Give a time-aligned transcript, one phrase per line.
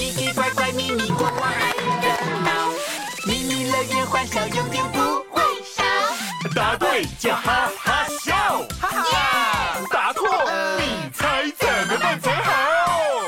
[0.00, 2.08] 奇奇怪怪秘密国王爱热
[2.42, 2.72] 闹，
[3.26, 4.98] 秘密乐园欢笑永远不
[5.28, 5.84] 会少。
[6.56, 8.34] 答对就哈哈笑，
[8.80, 9.76] 哈哈！
[9.90, 10.26] 答错，
[10.78, 13.20] 你猜怎么办才好？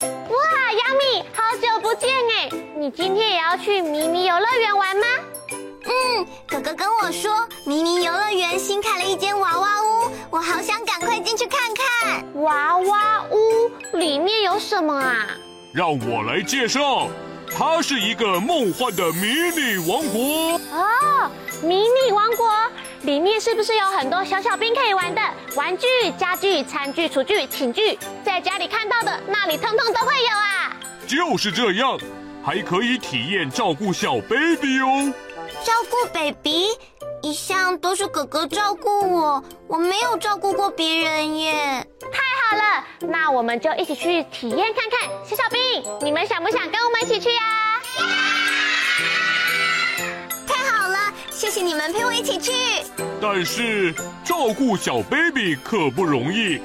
[0.00, 2.48] 哇，杨米，好久不见哎！
[2.74, 5.06] 你今天也要去秘密游乐园玩吗？
[5.50, 12.42] 嗯，哥哥跟我说，秘密游乐园新开了一间娃娃屋，我好想赶快进去看看。
[12.42, 15.26] 娃娃屋里面有什么啊？
[15.72, 17.08] 让我来介绍，
[17.56, 20.60] 它是一个梦幻的迷你王国。
[20.76, 21.30] 哦，
[21.62, 22.52] 迷你王国
[23.02, 25.22] 里面是不是有很多小小兵可以玩的
[25.54, 25.86] 玩具、
[26.18, 27.96] 家具、餐具、厨具、寝具？
[28.24, 30.76] 在家里看到的，那里通通都会有啊。
[31.06, 31.96] 就是这样，
[32.44, 35.12] 还可以体验照顾小 baby 哦。
[35.62, 36.66] 照顾 baby，
[37.22, 41.86] 一向都是哥哥照顾我，我没有照顾过别人耶。
[42.00, 45.08] 太好了，那我们就一起去体验看看。
[45.24, 45.60] 小小兵，
[46.02, 47.42] 你们想不想跟我们一起去呀？
[50.46, 52.52] 太好了，谢谢你们陪我一起去。
[53.20, 53.92] 但是
[54.24, 56.60] 照顾小 baby 可不容易，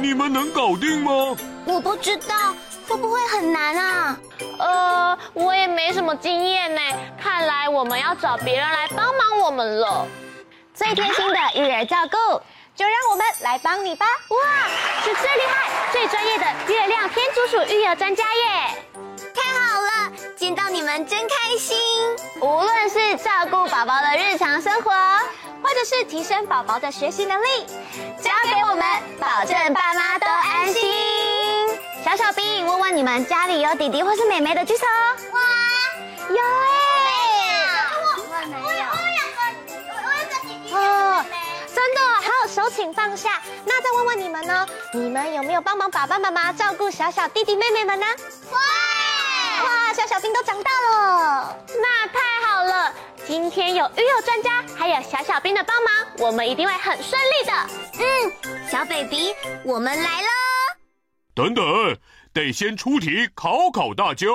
[0.00, 1.36] 你们能搞定吗？
[1.64, 2.54] 我不知道。
[2.90, 4.18] 会不会很难啊？
[4.58, 6.80] 呃，我也没什么经验呢。
[7.22, 10.04] 看来我们要找别人来帮忙我们了。
[10.74, 12.16] 最贴心的育儿照顾，
[12.74, 14.04] 就让我们来帮你吧！
[14.30, 14.68] 哇，
[15.04, 18.82] 是最厉害、最专业的月亮天竺鼠育儿专家耶！
[19.36, 21.78] 太好了，见到你们真开心。
[22.40, 24.90] 无论是照顾宝宝的日常生活，
[25.62, 27.66] 或者是提升宝宝的学习能力，
[28.20, 28.84] 交给我们，
[29.20, 30.92] 保证爸妈都安心。
[32.10, 34.84] 小小兵，问问你们家里有弟弟或是妹妹的举手。
[35.30, 35.40] 哇，
[36.28, 37.86] 有哎！
[37.94, 38.82] 我我有我有
[39.14, 39.40] 两个，
[39.94, 41.24] 我有个弟弟，哦，
[41.72, 43.40] 真的，好，手请放下。
[43.64, 44.66] 那再问问你们呢？
[44.92, 48.06] 你们有没有帮忙爸爸妈妈照顾小小弟弟妹妹们呢？
[48.50, 48.58] 哇
[49.62, 52.92] 哇，小小兵都长大了，那太好了！
[53.24, 57.52] 今天有育儿专家，还有小小兵的帮忙，我们一定会很顺利的。
[58.00, 59.32] 嗯，小 baby，
[59.62, 60.49] 我们来了。
[61.40, 61.64] 等等，
[62.34, 64.26] 得先出题考考大家。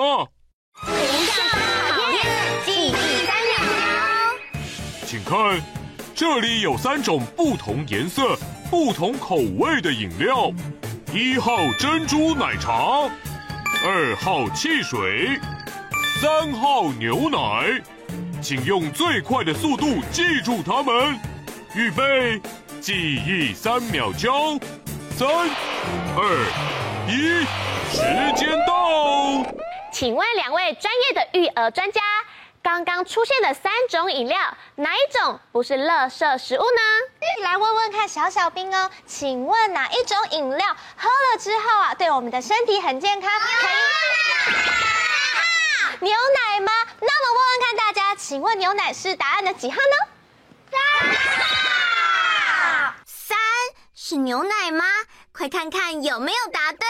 [5.05, 5.61] 请看，
[6.15, 8.35] 这里有三种不同颜色、
[8.71, 10.51] 不同口味的饮料：
[11.13, 13.07] 一号珍珠奶茶，
[13.85, 15.39] 二号汽水，
[16.19, 17.79] 三号牛奶。
[18.41, 21.15] 请用最快的速度记住它们。
[21.75, 22.41] 预备，
[22.81, 24.57] 记忆三秒，交。
[25.15, 25.29] 三、
[26.17, 26.84] 二。
[27.07, 27.45] 一，
[27.91, 28.01] 时
[28.35, 29.45] 间到。
[29.91, 32.01] 请问两位专业的育儿专家，
[32.63, 34.39] 刚刚出现的三种饮料，
[34.75, 36.81] 哪一种不是垃圾食物呢？
[37.43, 43.29] 来问问看小小兵哦，请问哪一种饮料喝了之后啊，对我们的身体很健康？
[43.39, 43.71] 可以。
[46.01, 46.71] 牛奶吗？
[47.01, 50.75] 那么问问看大家，请问牛奶是答案的几号呢？
[53.05, 53.27] 三。
[53.27, 53.37] 三
[53.93, 54.85] 是牛奶吗？
[55.31, 56.87] 快看看有没有答对！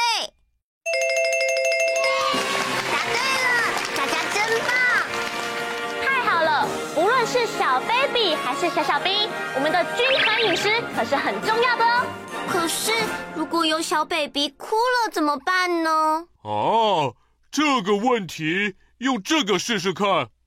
[7.76, 12.06] 小 baby 还是小小兵，我们的均衡饮食可是很重要的哦。
[12.48, 12.94] 可是
[13.36, 16.26] 如果有小 baby 哭了怎么办呢？
[16.44, 17.14] 哦，
[17.52, 20.06] 这个问题用这个试试看。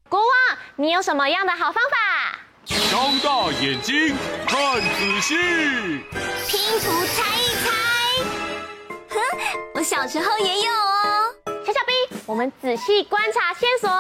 [0.09, 2.39] 国王，你有什么样的好方法？
[2.91, 4.17] 张大眼睛
[4.47, 5.35] 看仔细，
[6.49, 7.69] 拼图猜一猜。
[9.11, 9.21] 哼
[9.77, 10.73] 我小时候也有
[12.29, 13.91] 我们仔细观察线索，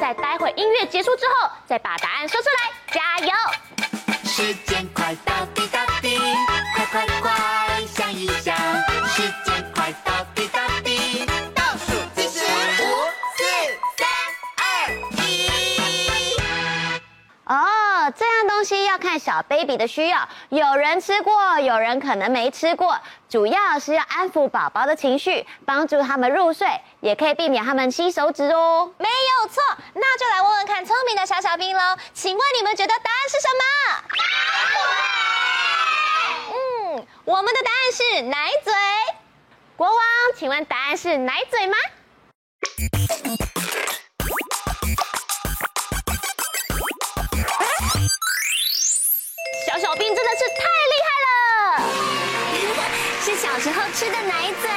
[0.00, 3.32] 在待会音乐结束之后，再把答案说出来，加油！
[4.24, 5.86] 时间快到滴答
[19.28, 22.98] 小 baby 的需要，有人吃过，有人可能没吃过。
[23.28, 26.66] 主要是要安抚宝宝的情绪，帮助他们入睡，
[27.00, 28.90] 也可以避免他们吸手指哦。
[28.96, 31.98] 没有错，那就来问问看聪明的小小兵喽。
[32.14, 33.62] 请问你们觉得答案是什么？
[36.96, 38.72] 嗯，我们的答案是奶嘴。
[39.76, 39.98] 国王，
[40.38, 41.76] 请问答案是奶嘴吗？
[49.88, 50.60] 小小兵真的是太
[50.92, 51.32] 厉害了。
[53.22, 54.68] 是小时候吃的奶嘴，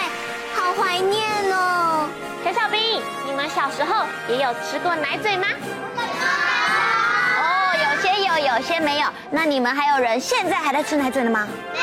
[0.56, 2.08] 好怀念哦！
[2.46, 5.48] 小小兵，你们小时候也有吃过奶嘴吗？
[7.42, 9.08] 哦，有些有，有些没有。
[9.30, 11.46] 那你们还有人现在还在吃奶嘴的吗？
[11.74, 11.80] 没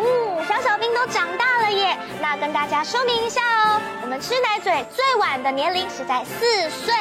[0.00, 0.06] 有。
[0.40, 1.98] 嗯，小小兵都长大了耶。
[2.34, 6.92] 那跟大家说明一下哦，我们吃奶嘴最晚的年龄是在四岁，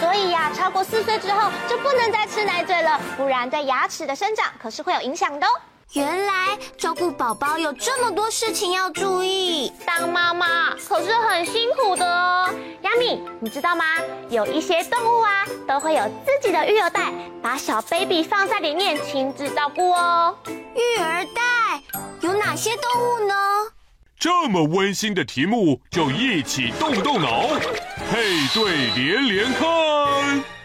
[0.00, 5.50] 所以呀，超过四岁之后就不能再吃奶嘴了，不然对牙齿的生长可是会有影响的哦。
[5.92, 12.52] 原来照顾宝宝有这么多事情要注意，当妈妈可是很辛苦的哦。
[12.80, 13.84] 亚米，你知道吗？
[14.28, 20.36] 有一些动物啊，都会有自己的育儿袋，把小 baby 放在里面亲自照顾哦。
[20.48, 21.80] 育儿袋
[22.22, 23.34] 有哪些动物呢？
[24.20, 27.48] 这么温馨的题目，就一起动动脑，
[28.12, 29.64] 配对连连看。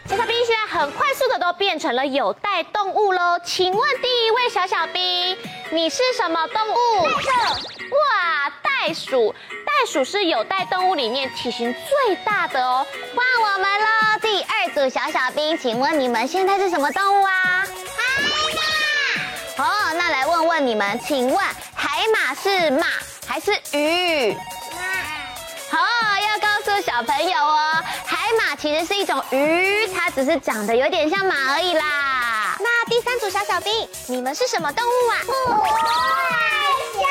[0.10, 5.38] 小小兵现在很快速的都变成了有袋动物喽，请问第一位小小兵，
[5.72, 7.04] 你是什么动物？
[7.06, 9.34] 哇，袋鼠，
[9.66, 12.86] 袋鼠是有袋动物里面体型最大的哦。
[13.16, 17.63] 换我们喽，第二组小小兵，请问你们现在是什么动物啊？
[17.96, 18.22] 海
[19.57, 19.63] 马。
[19.63, 21.38] 哦，那来问问你们，请问
[21.74, 22.86] 海马是马
[23.36, 24.34] 还是鱼？
[25.70, 25.78] 好，
[26.22, 32.56] 要告诉小朋友哦，海马其实是一种鱼，它只是长得有点像马而已啦。
[32.62, 35.20] 那第三组小小兵，你们是什么动物啊？
[35.28, 35.32] 无
[35.64, 37.10] 尾熊。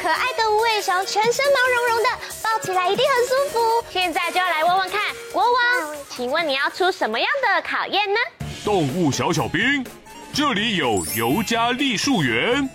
[0.00, 2.10] 可爱的无尾熊，全身毛茸茸的，
[2.40, 3.84] 抱起来一定很舒服。
[3.90, 5.00] 现在就要来问问看，
[5.32, 8.20] 国王，请问你要出什么样的考验呢？
[8.64, 9.84] 动物小小兵，
[10.32, 12.70] 这里有尤加利树园、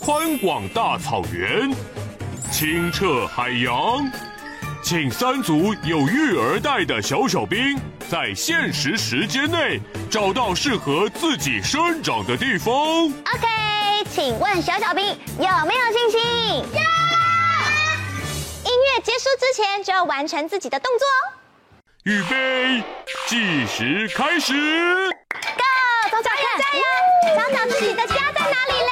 [0.00, 1.70] 宽广大草原。
[2.50, 4.10] 清澈海洋，
[4.82, 9.78] 请三组有育儿袋的小小兵在限时时间内
[10.10, 12.74] 找到适合自己生长的地方。
[12.74, 13.46] OK，
[14.10, 15.06] 请问小小兵
[15.38, 16.20] 有没有信心？
[16.56, 16.80] 有。
[18.64, 21.36] 音乐结束之前就要完成自己的动作哦。
[22.04, 22.82] 预备，
[23.28, 24.54] 计时开始。
[24.54, 26.58] Go，找找看，
[27.36, 28.90] 找找自己的家在哪里嘞？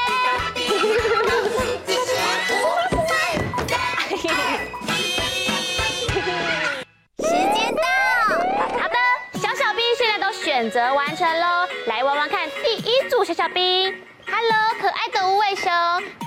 [10.45, 13.95] 选择完成喽，来玩玩看第一组小小兵。
[14.27, 15.71] Hello，可爱的无尾熊，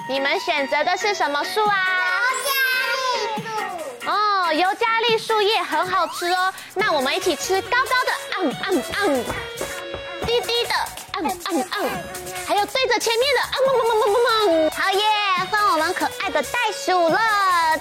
[0.07, 1.75] 你们选择的是什么树啊？
[2.13, 2.49] 尤加
[2.95, 4.09] 利树。
[4.09, 6.53] 哦，尤加利树叶很好吃哦。
[6.75, 9.25] 那我们一起吃高高的，嗯嗯嗯，
[10.25, 10.73] 低低的，
[11.19, 11.89] 嗯嗯嗯，
[12.51, 14.71] 还有对着前面的，嗯嗯嗯嗯嗯嗯。
[14.71, 15.01] 好耶，
[15.49, 17.17] 换我们可爱的袋鼠了。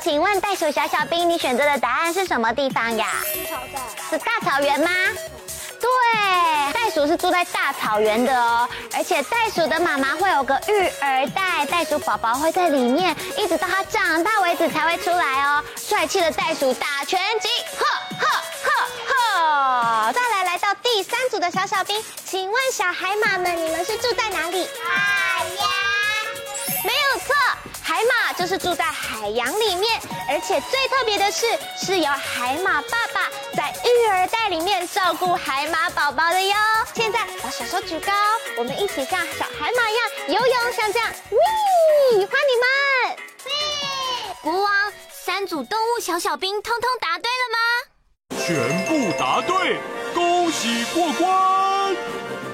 [0.00, 3.08] 请问袋鼠小小兵，你选择的答案是什么地方呀？
[4.08, 4.88] 是大草原吗？
[5.80, 15.64] 对，袋鼠是住在大草原的哦，而且袋鼠的妈妈会有个育儿袋，袋鼠宝宝会在里面，一直到它长大为止才会出来哦。
[15.76, 17.84] 帅气的袋鼠打拳击，呵
[18.20, 18.26] 呵
[18.62, 18.70] 呵
[19.08, 20.12] 呵。
[20.12, 20.39] 再来
[20.82, 24.68] 第三组的小小兵，请问小海马们，你们是住在哪里？
[24.82, 25.68] 海洋。
[26.84, 27.34] 没有错。
[27.82, 31.46] 海马就是住在海洋里面，而且最特别的是，
[31.84, 36.54] 是由海马爸爸在育儿袋里面照顾海马宝宝的哟。
[36.94, 38.12] 现在把手手举高，
[38.56, 43.16] 我们一起像小海马一样游泳，像这样，喂，欢你们！
[43.44, 43.52] 喂，
[44.42, 47.58] 国王，三组动物小小兵通通答对了吗？
[48.46, 49.80] 全部答对，
[50.14, 51.96] 恭喜过关！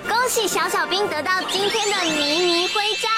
[0.09, 3.11] 恭喜小小兵得到今天的迷你徽章。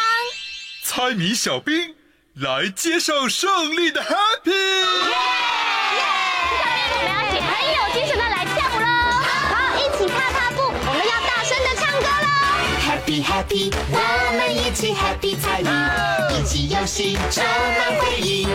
[0.83, 1.95] 猜谜小兵。
[2.40, 4.50] 来接受胜利的 Happy！
[4.52, 4.85] 耶！
[6.95, 8.87] 我们要一起很有精神的来跳舞喽！
[9.50, 10.30] 好，一起踏
[13.09, 13.97] ！Happy Happy，我
[14.37, 15.71] 们一起 Happy 猜谜，
[16.37, 18.47] 一起游戏充满回忆。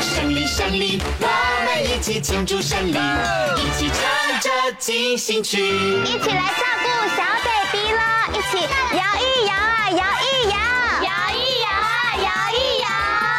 [0.00, 1.26] 胜利胜利，我
[1.64, 8.28] 们一起庆祝胜利，一起唱着进行曲，一起来照顾小 baby 啦！
[8.32, 8.62] 一起
[8.94, 10.54] 摇一摇啊，摇一摇，
[11.02, 12.86] 摇一摇啊，摇一摇。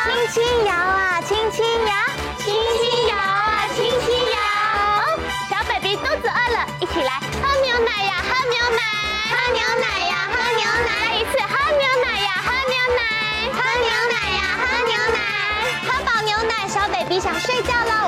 [0.04, 1.92] 轻轻摇啊，轻轻摇，
[2.38, 2.46] 轻
[2.82, 2.91] 轻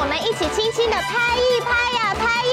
[0.03, 2.52] 我们一起轻轻的拍一拍呀，拍一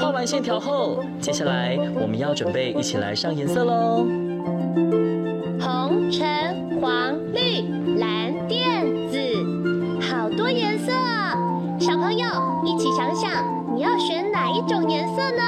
[0.00, 4.06] 画完线条后，接下来我们要准备一起来上颜色喽。
[5.60, 7.18] 红、橙、黄、
[7.98, 9.18] 蓝、靛、紫，
[10.00, 10.92] 好多颜色。
[11.78, 12.26] 小朋友
[12.64, 13.30] 一起想想，
[13.74, 15.42] 你要选哪一种颜色呢？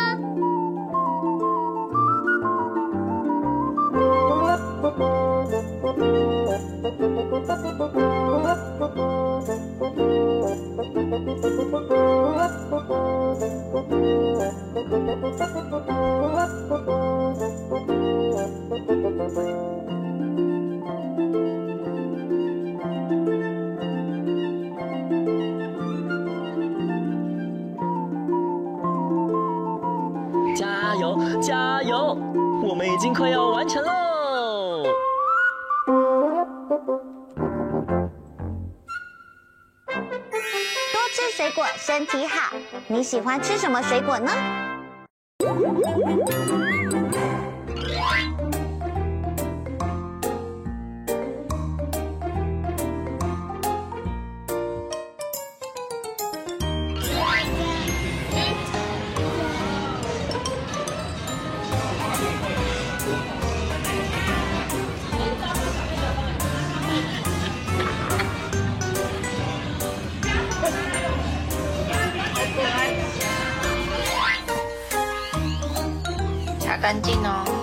[31.40, 32.16] 加油！
[32.62, 34.82] 我们已经快要完成喽。
[40.92, 44.30] 多吃水果身体好，你喜欢吃什么水果呢？
[76.80, 77.59] 干净哦。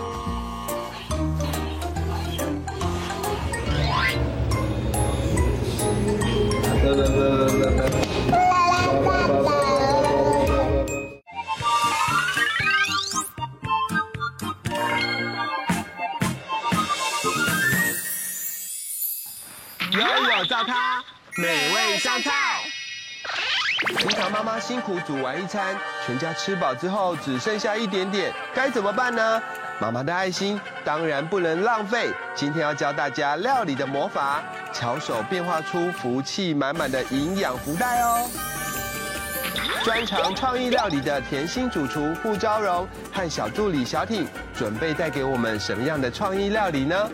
[24.67, 25.73] 辛苦煮完一餐，
[26.05, 29.41] 全家吃饱之后只剩下一点点，该怎么办呢？
[29.79, 32.09] 妈妈的爱心当然不能浪费。
[32.35, 34.43] 今天要教大家料理的魔法，
[34.73, 38.29] 巧手变化出福气满满的营养福袋哦。
[39.85, 47.09] 专长创意料理的甜心主厨傅昭荣和小助理小挺，准备带给我们什么样的创意料理呢？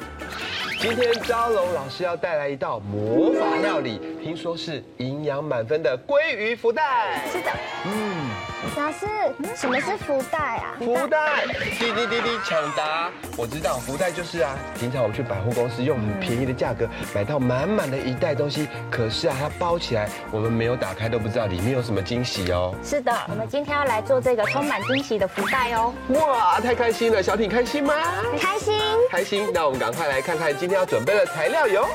[0.79, 7.21] 今天昭荣老师要带来一道魔法料理，听说是营养满分的鲑鱼福袋。
[7.29, 7.51] 是的，
[7.85, 8.29] 嗯，
[8.77, 9.05] 老师，
[9.53, 10.75] 什么是福袋啊？
[10.79, 11.43] 福袋，
[11.77, 22.73] 滴滴滴滴抢答，我知道福袋就是啊，平常我们去百货公司用很便宜的价格买到满满的一袋东西，可是啊，它包起来我们没有打开都不知道里面有什么惊喜哦。
[22.81, 25.93] 是的，我们今天要来做这个充满惊喜的福袋哦。
[26.11, 27.93] 哇，太开心了，小挺开心吗？
[28.39, 28.79] 开心。
[29.09, 31.85] 开心，那我们赶快来看看今天要准备的材料有。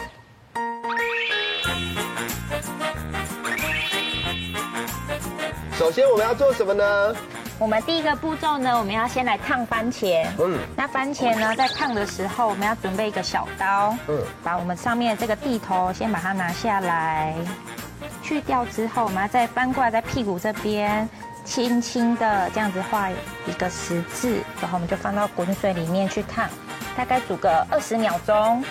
[5.78, 7.14] 首先我们要做什么呢？
[7.56, 10.26] 我们第一个步骤呢，我们要先来烫番茄。
[10.36, 13.96] 嗯，那番茄呢，在烫的时候，我们要准备一个小刀。
[14.08, 17.32] 嗯，把我们上面这个地头先把它拿下来，
[18.24, 21.08] 去掉之后，我们要再翻过来，在屁股这边
[21.44, 26.48] 轻轻的这样子画一个十字，然后我们就放到滚水里面去烫，
[26.98, 28.64] 大概煮个二十秒钟。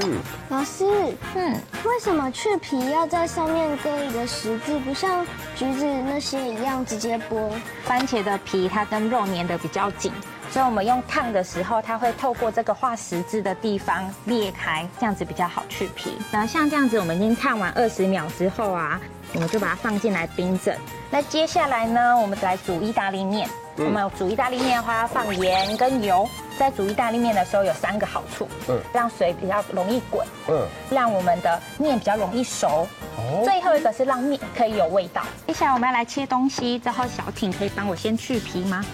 [0.00, 0.86] 嗯，老师，
[1.34, 1.52] 嗯，
[1.84, 5.24] 为什么去皮要在上面割一个十字，不像
[5.54, 7.50] 橘子那些一样直接剥？
[7.84, 10.10] 番茄的皮它跟肉粘得比较紧，
[10.50, 16.16] 所以我们用烫的时候，它会透过这个画十字的地方裂开，这样子比较好去皮。
[16.32, 18.98] 那像这样子，我们已经烫完二十秒之后啊，
[19.34, 20.74] 我们就把它放进来冰镇。
[21.10, 23.46] 那接下来呢，我们来煮意大利面。
[23.76, 26.28] 我们煮意大利面的话，要放盐跟油。
[26.58, 28.48] 在煮意大利面的时候，有三个好处。
[28.68, 30.26] 嗯，让水比较容易滚。
[30.48, 32.86] 嗯，让我们的面比较容易熟。
[33.16, 35.22] 哦，最后一个是让面可以有味道。
[35.46, 38.84] 接下来我们要来切东西，之后小挺可以帮我先去皮吗？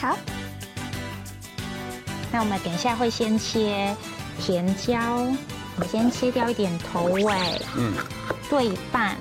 [0.00, 0.16] 好。
[2.30, 3.94] 那我们等一下会先切
[4.38, 4.98] 甜椒，
[5.76, 7.24] 我们先切掉一点头尾，
[7.76, 7.94] 嗯，
[8.50, 9.16] 对半。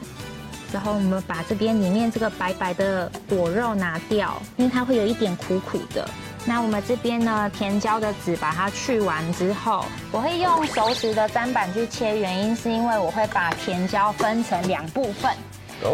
[0.74, 6.06] 然后，我们把这边里面这个白白的果肉拿掉，因为它会有一点苦苦的。
[6.48, 15.30] 那我们这边呢，甜椒的籽把它去完之后，我会用熟食的砧板去切，原因是因为我会把甜椒分成两部分，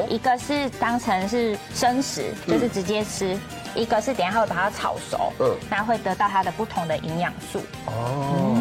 [0.08, 3.36] 一个是当成是生食，就是直接吃；
[3.74, 7.60] 一个是等一下会把它炒熟，嗯，那会得到它的不同的营养素。
[7.88, 8.53] 哦。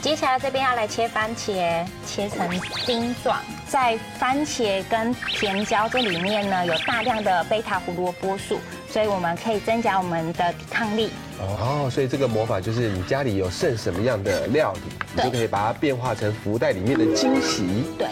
[0.00, 2.48] 接下来这边要来切番茄，切成
[2.86, 3.38] 丁状。
[3.68, 11.10] 在番茄跟甜椒这里面呢，有大量的贝塔胡萝卜素，所以我们可以增加我们的抵抗力。
[11.38, 14.80] 哦，所以这个魔法就是你家里有剩什么样的料理，
[15.14, 17.84] 你就可以把它变化成福袋里面的惊喜。
[17.98, 18.08] 对，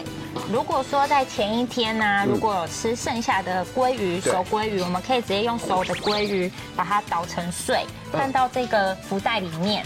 [0.51, 9.83] 如果说在前一天呢、啊，如果有吃剩下的鲑鱼、熟鲑鱼，我们可以直接用熟的鲑鱼把它捣成碎，放到这个福袋里面。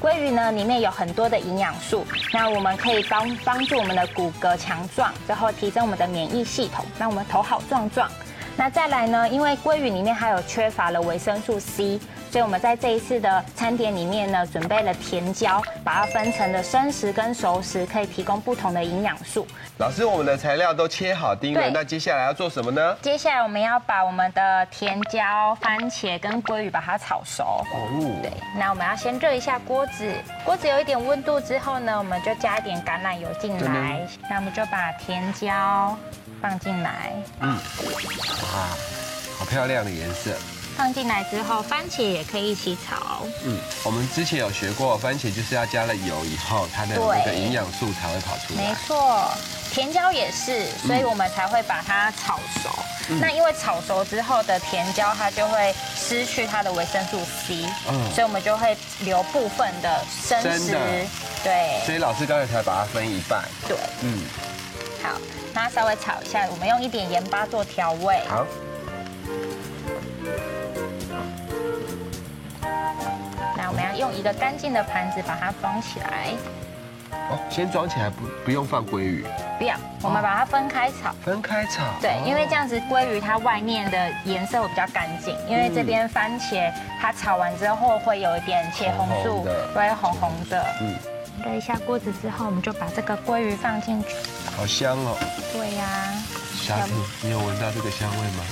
[0.00, 8.08] 鲑鱼呢，里面有很多的营养素，那我们可以帮帮助我们的骨骼强壮，然后提升我们的免疫系统，让我们头好壮壮。
[8.56, 11.98] 那再来呢，因为鲑鱼里面还有缺乏了维生素 C。
[12.30, 19.46] 所以我们在这一次的餐点里面呢，准备了甜椒，把它分成了生食跟熟食，可以提供不同的营养素。
[19.78, 22.96] 老师，我们的材料都切好丁了，那接下来要做什么呢？
[23.00, 27.64] 接下来我们要把我们的甜椒、番茄跟鲑鱼把它炒熟。
[27.72, 28.20] 哦。
[28.22, 30.12] 对，那我们要先热一下锅子，
[30.44, 34.06] 锅子有一点温度之后呢，我们就加一点橄榄油进来。
[34.28, 35.96] 那我们就把甜椒
[36.42, 37.12] 放进来。
[37.40, 37.50] 嗯。
[37.50, 38.68] 哇，
[39.38, 40.32] 好漂亮的颜色。
[40.78, 43.26] 放进来之后，番茄也可以一起炒。
[43.44, 48.62] 嗯，我们之前有学过，番茄就是要加了油以后，它的那个营养素才会跑出来。
[48.62, 49.28] 没错，
[49.72, 52.70] 甜椒也是，所以我们才会把它炒熟。
[53.08, 60.70] 嗯、那因为炒熟之后的甜椒，它就会失去它的维生素 C，嗯，所以我们就会留部分的生食。
[60.70, 60.78] 的
[61.42, 61.84] 对。
[61.86, 63.42] 所以老师刚才才把它分一半。
[63.66, 63.76] 对。
[64.02, 64.22] 嗯。
[65.02, 65.18] 好，
[65.52, 68.16] 那稍微炒一下，我们用一点盐巴做调味。
[68.28, 68.46] 好。
[73.78, 76.30] 们要用一个干净的盘子把它装起来。
[77.30, 79.24] 哦，先装起来不不用放鲑鱼？
[79.58, 81.14] 不要，我们把它分开炒。
[81.24, 81.84] 分开炒。
[82.00, 90.64] 对，因为这样子鲑鱼它外面的颜色会比较干净，因为这边番茄它炒完之后会有一点茄红素，会红红的。
[90.80, 90.96] 嗯。
[91.44, 94.08] 热一下锅子之后，我们就把这个鲑鱼放进去。
[94.56, 95.16] 好香哦。
[95.52, 95.86] 对呀。
[96.56, 98.44] 夏婷，你有闻到这个香味吗？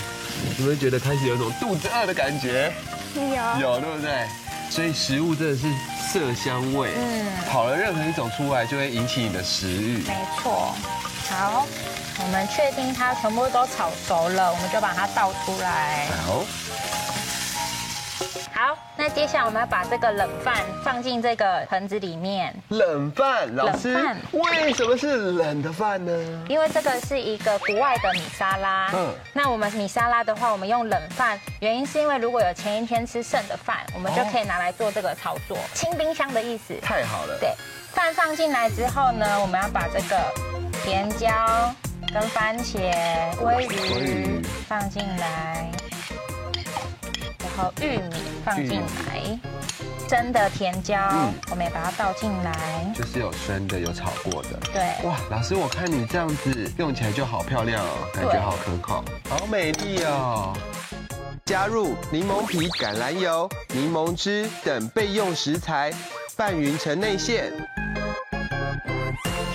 [0.58, 2.72] 有没有觉得开始有种肚子饿的感觉？
[3.14, 3.60] 有。
[3.60, 4.26] 有，对不对？
[4.70, 5.66] 所以食物真的是
[6.12, 10.02] 色香味，嗯，跑了任何一种出来，就会引起你的食欲。
[10.02, 10.74] 没错，
[11.30, 11.66] 好，
[12.18, 16.06] 我们确定它全部都炒熟了，我们就把它倒出来。
[16.26, 16.44] 好。
[18.58, 22.54] 好，那接下来我们要把这个冷饭放进这个盆子里面。
[22.68, 23.94] 冷饭，老师，
[24.32, 26.10] 为什么是冷的饭呢？
[26.48, 28.90] 因为这个是一个国外的米沙拉。
[28.94, 36.74] 嗯，那我们米沙拉的话，我们用冷饭，原因是因为如果有前一天吃剩的饭，我们就可以拿来做这个操作，清冰箱的意思。
[36.80, 37.36] 太好了。
[37.38, 37.52] 对，
[37.92, 40.18] 饭放进来之后呢，我们要把这个
[40.82, 41.28] 甜椒
[42.10, 42.90] 跟番茄、
[43.36, 45.70] 鲑鱼放进来。
[47.56, 48.14] 和玉米
[48.44, 49.38] 放进来，
[50.08, 54.58] 生的甜椒，嗯、我们也把它倒进来，就是有生的，有炒过的。
[54.72, 60.54] 对，哇，老师，我看你这样子用起来就好漂亮哦，感觉好可口，好美丽哦。
[61.46, 65.92] 加入柠檬皮、橄榄油、柠檬汁等备用食材，
[66.36, 67.52] 拌匀成内馅。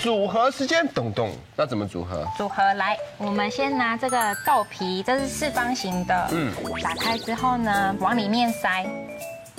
[0.02, 2.26] 组合时间，咚咚，那怎么组合？
[2.36, 8.84] 组合来，我们先拿这个豆皮，这是四方形的，嗯，打开之后呢，往里面塞，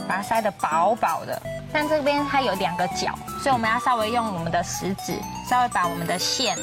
[0.06, 1.42] 把它塞得饱饱的。
[1.72, 5.18] 但这边它有两个角，所以我们要稍微用我们的食指，
[5.50, 6.58] 稍微把我们的线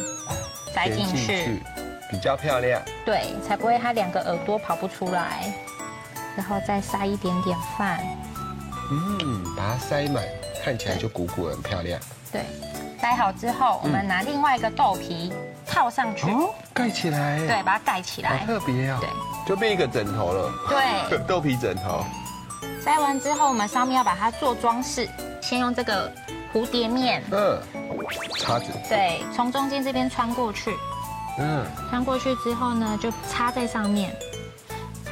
[0.74, 1.62] 塞进去，
[2.10, 2.82] 比较漂亮。
[3.06, 5.50] 对，才不会它两个耳朵跑不出来。
[6.36, 7.98] 然后再塞一点点饭，
[8.92, 10.22] 嗯，把它塞满，
[10.62, 11.98] 看起来就鼓鼓的，很漂亮。
[12.30, 12.42] 对。
[13.00, 15.32] 塞好之后，我们拿另外一个豆皮
[15.66, 19.08] 套上去，哦，盖起来，对，把它盖起来，好特别哦，对，
[19.46, 22.04] 就变一个枕头了，对， 豆皮枕头。
[22.82, 25.08] 塞完之后，我们上面要把它做装饰，
[25.40, 26.12] 先用这个
[26.52, 27.58] 蝴蝶面，嗯，
[28.38, 30.74] 叉子，对，从中间这边穿过去，
[31.38, 34.14] 嗯，穿过去之后呢，就插在上面。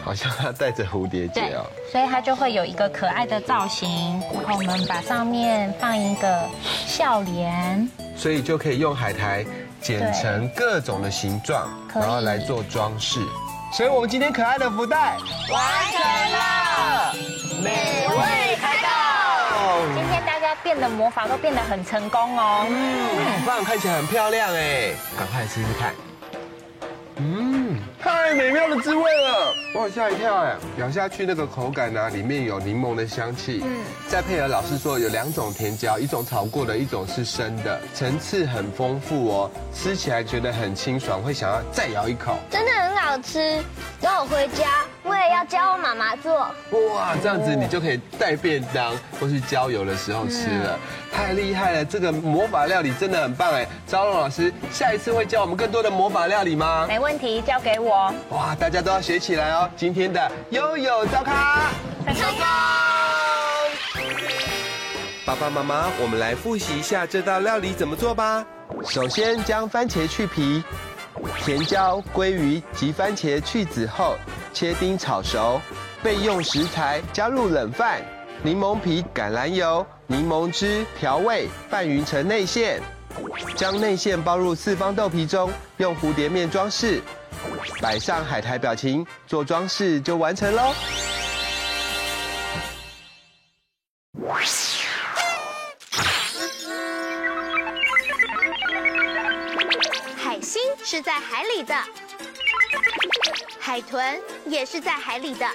[0.05, 4.21] 好像它带着蝴蝶结哦，所以它就会有一个可爱的造型。
[4.33, 6.49] 然后我们把上面放一个
[6.87, 9.45] 笑脸，所以就可以用海苔
[9.81, 13.21] 剪成各种的形状，然后来做装饰。
[13.73, 15.19] 所以我们今天可爱的福袋
[15.51, 16.01] 完成
[16.33, 17.13] 了，
[17.63, 18.89] 美味开动。
[19.95, 25.93] 今天大家变的魔法都变得很成功哦，嗯，很棒，看起来很漂亮哎，赶快来试试看。
[28.03, 30.57] 最美妙的滋味了，我吓一跳哎！
[30.79, 43.59] 咬下去那个口感呢、啊，里面有柠檬的香气，嗯，再配合老师说有两种甜椒，一种炒过的，一种是生的，层次很丰富哦，吃起来觉得很清爽，会想要再咬一口，真的很好吃。
[44.01, 46.35] 等我回家，我也要教我妈妈做。
[46.93, 50.79] 哇，这样子你就可以带便当或是郊游的时候吃了，
[51.13, 51.85] 太厉害了！
[51.85, 56.85] 这个魔法料理真的很棒哎，昭蓉老师，下一次会教我们更多的魔法料理吗？
[56.87, 58.13] 没问题，交给我。
[58.31, 59.71] 哇，大家都要学起来哦！
[59.77, 61.71] 今天的悠悠早咖，
[62.07, 62.47] 成功！
[65.25, 68.45] 爸爸妈妈，我们来复习一下这道料理怎么做吧。
[68.87, 70.63] 首先将番茄去皮。
[71.45, 74.17] 甜椒、鲑鱼及番茄去籽后，
[74.53, 75.61] 切丁炒熟。
[76.03, 78.01] 备用食材加入冷饭、
[78.43, 82.81] 柠檬皮、橄榄油、柠檬汁调味，拌匀成内馅。
[83.57, 87.03] 将内馅包入四方豆皮中，用蝴蝶面装饰，
[87.81, 90.73] 摆上海苔表情做装饰就完成喽。
[101.69, 101.75] 的，
[103.61, 105.47] 海豚也是在海里的。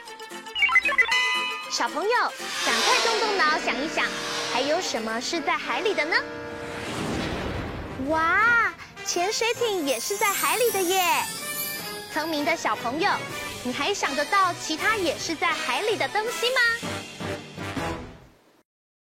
[1.72, 2.12] 小朋友，
[2.64, 4.06] 赶快动动脑想一想，
[4.54, 6.16] 还有什么是在海里的呢？
[8.10, 8.72] 哇，
[9.04, 11.24] 潜水艇也是在海里的耶！
[12.14, 13.10] 聪明的小朋友，
[13.64, 16.62] 你还想得到其他也是在海里的东西吗？